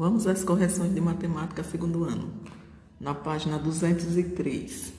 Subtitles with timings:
[0.00, 2.32] Vamos às correções de matemática segundo ano.
[2.98, 4.94] Na página 203.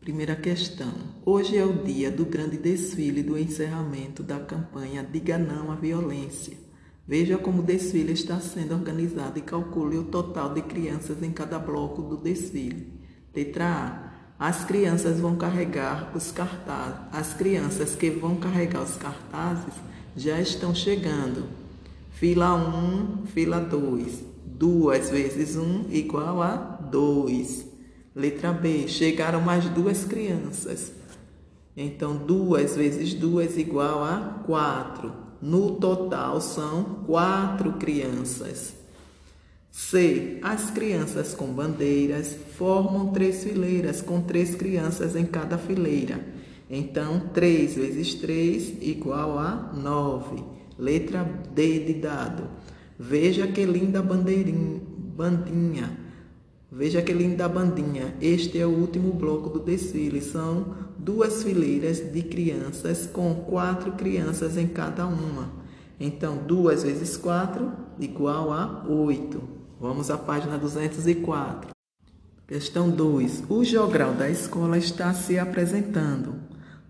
[0.00, 0.92] Primeira questão.
[1.24, 6.56] Hoje é o dia do grande desfile do encerramento da campanha Diga Não à Violência.
[7.06, 11.56] Veja como o desfile está sendo organizado e calcule o total de crianças em cada
[11.56, 12.92] bloco do desfile.
[13.32, 14.48] Letra A.
[14.48, 17.02] As crianças vão carregar os cartazes.
[17.12, 19.74] As crianças que vão carregar os cartazes
[20.16, 21.63] já estão chegando.
[22.14, 24.22] Fila 1, fila 2.
[24.46, 26.56] 2 vezes 1 igual a
[26.90, 27.66] 2.
[28.14, 28.86] Letra B.
[28.86, 30.92] Chegaram mais duas crianças.
[31.76, 35.12] Então, 2 vezes 2 igual a 4.
[35.42, 38.74] No total, são quatro crianças.
[39.72, 40.38] C.
[40.40, 46.24] As crianças com bandeiras formam três fileiras, com três crianças em cada fileira.
[46.70, 50.63] Então, 3 vezes 3 igual a 9.
[50.78, 51.24] Letra
[51.54, 52.44] D de dado.
[52.98, 54.80] Veja que linda bandeirinha,
[55.16, 55.98] bandinha.
[56.70, 58.14] Veja que linda bandinha.
[58.20, 60.20] Este é o último bloco do desfile.
[60.20, 65.52] São duas fileiras de crianças com quatro crianças em cada uma.
[66.00, 69.42] Então, duas vezes quatro igual a oito.
[69.80, 71.70] Vamos à página 204.
[72.46, 73.44] Questão 2.
[73.48, 76.34] O jogral da escola está se apresentando.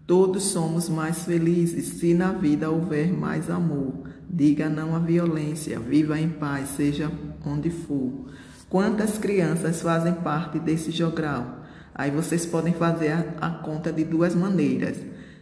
[0.07, 3.95] Todos somos mais felizes se na vida houver mais amor.
[4.29, 7.11] Diga não à violência, viva em paz, seja
[7.43, 8.27] onde for.
[8.69, 11.63] Quantas crianças fazem parte desse jogral?
[11.95, 14.99] Aí vocês podem fazer a, a conta de duas maneiras.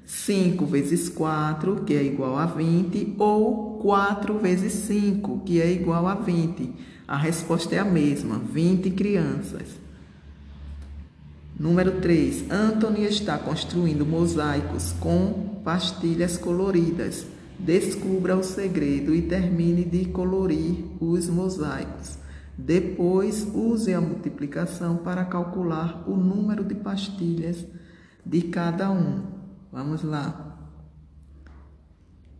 [0.07, 6.07] 5 vezes 4, que é igual a 20, ou 4 vezes 5, que é igual
[6.07, 6.73] a 20.
[7.09, 9.83] A resposta é a mesma, 20 crianças.
[11.59, 12.51] Número 3.
[12.51, 17.27] Anthony está construindo mosaicos com pastilhas coloridas.
[17.59, 22.19] Descubra o segredo e termine de colorir os mosaicos.
[22.57, 27.65] Depois, use a multiplicação para calcular o número de pastilhas
[28.25, 29.23] de cada um.
[29.71, 30.59] Vamos lá.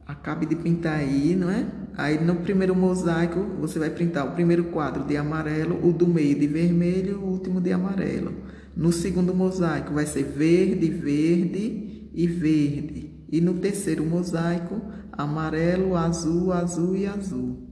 [0.07, 1.67] Acabe de pintar aí, não é?
[1.97, 6.39] Aí no primeiro mosaico, você vai pintar o primeiro quadro de amarelo, o do meio
[6.39, 8.33] de vermelho o último de amarelo.
[8.75, 13.13] No segundo mosaico vai ser verde, verde e verde.
[13.31, 14.81] E no terceiro mosaico,
[15.13, 17.69] amarelo, azul, azul e azul.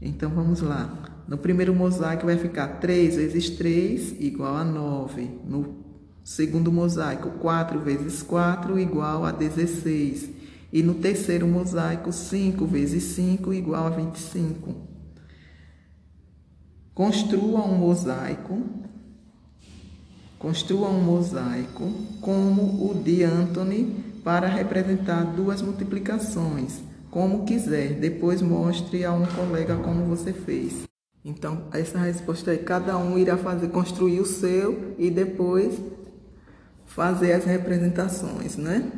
[0.00, 1.24] Então vamos lá.
[1.26, 5.40] No primeiro mosaico vai ficar 3 vezes 3 igual a 9.
[5.44, 5.84] No
[6.24, 10.30] segundo mosaico, 4 vezes 4 igual a 16.
[10.72, 14.74] E no terceiro mosaico, 5 vezes 5 igual a 25.
[16.94, 18.87] Construa um mosaico
[20.38, 21.90] Construa um mosaico
[22.20, 27.94] como o de Anthony para representar duas multiplicações, como quiser.
[27.94, 30.84] Depois mostre a um colega como você fez.
[31.24, 35.76] Então, essa resposta aí, cada um irá fazer, construir o seu e depois
[36.86, 38.90] fazer as representações, né?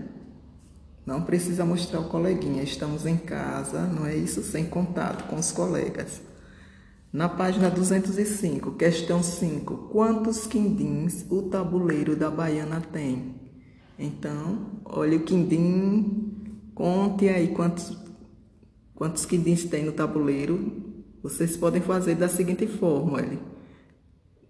[1.06, 4.42] Não precisa mostrar o coleguinha, estamos em casa, não é isso?
[4.42, 6.20] Sem contato com os colegas.
[7.12, 9.88] Na página 205, questão 5.
[9.91, 13.34] Quantos quindins o tabuleiro da baiana tem?
[13.98, 17.99] Então, olha o quindim, conte aí quantos,
[18.94, 21.04] quantos quindins tem no tabuleiro.
[21.20, 23.41] Vocês podem fazer da seguinte forma, olha.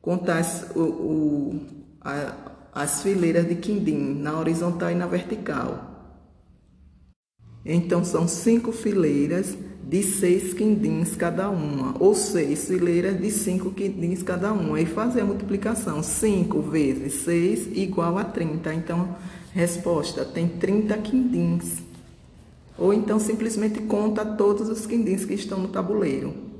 [0.02, 0.42] Contar
[0.76, 1.66] o, o,
[2.02, 5.86] a, as fileiras de quindim na horizontal e na vertical.
[7.64, 14.22] Então, são cinco fileiras de seis quindins cada uma, ou seis fileiras de cinco quindins
[14.22, 14.80] cada uma.
[14.80, 18.74] E fazer a multiplicação, 5 vezes 6 igual a 30.
[18.74, 19.16] Então,
[19.52, 21.78] resposta, tem 30 quindins.
[22.78, 26.50] Ou então, simplesmente conta todos os quindins que estão no tabuleiro.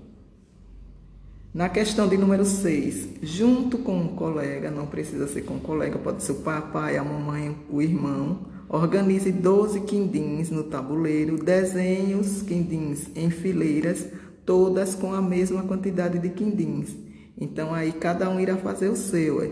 [1.53, 5.99] Na questão de número 6, junto com um colega, não precisa ser com um colega,
[5.99, 12.41] pode ser o papai, a mamãe, o irmão, Organize 12 quindins no tabuleiro, desenhe os
[12.43, 14.07] quindins em fileiras,
[14.47, 16.95] todas com a mesma quantidade de quindins.
[17.37, 19.43] Então, aí cada um irá fazer o seu.
[19.43, 19.51] É.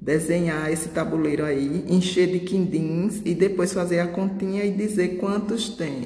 [0.00, 5.70] Desenhar esse tabuleiro aí, encher de quindins e depois fazer a continha e dizer quantos
[5.70, 6.04] tem.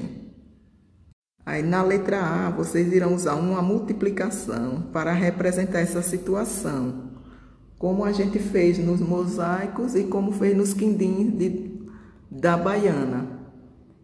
[1.44, 7.10] Aí na letra A, vocês irão usar uma multiplicação para representar essa situação.
[7.78, 11.67] Como a gente fez nos mosaicos e como fez nos quindins de
[12.30, 13.38] da baiana.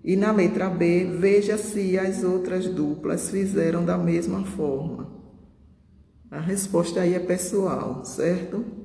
[0.02, 5.14] E na letra B, veja se as outras duplas fizeram da mesma forma.
[6.30, 8.83] A resposta aí é pessoal, certo?